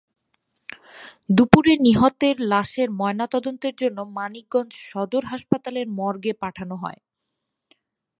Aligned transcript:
দুপুরে 1.29 1.73
নিহতের 1.79 2.35
লাশের 2.51 2.89
ময়নাতদন্তের 2.99 3.75
জন্য 3.75 3.97
মানিকগঞ্জ 4.17 4.71
সদর 4.89 5.23
হাসপাতালের 5.25 5.87
মর্গে 5.97 6.33
পাঠানো 6.41 6.75
হয়। 6.75 6.99